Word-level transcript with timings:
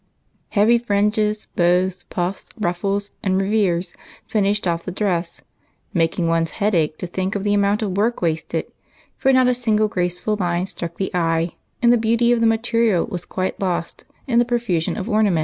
Heavy 0.57 0.79
fringes, 0.79 1.45
bows, 1.55 2.05
puffs, 2.05 2.47
ruffles, 2.59 3.11
and 3.21 3.37
revers 3.39 3.93
finished 4.25 4.67
off 4.67 4.83
the 4.83 4.91
dress, 4.91 5.43
making 5.93 6.25
one's 6.25 6.57
head 6.57 6.73
ache 6.73 6.97
to 6.97 7.05
think 7.05 7.35
of 7.35 7.43
the 7.43 7.53
amount 7.53 7.83
of 7.83 7.95
work 7.95 8.19
wasted, 8.19 8.65
for 9.15 9.31
not 9.31 9.45
a 9.47 9.53
single 9.53 9.87
graceful 9.87 10.35
Una 10.41 10.65
struck 10.65 10.97
the 10.97 11.11
eye, 11.13 11.51
and 11.83 11.93
the 11.93 11.97
beauty 11.97 12.31
of 12.31 12.41
the 12.41 12.47
material 12.47 13.05
was 13.05 13.25
quite 13.25 13.59
lost 13.61 14.05
in 14.25 14.39
the 14.39 14.43
profusion 14.45 14.97
of 14.97 15.07
ornament. 15.07 15.39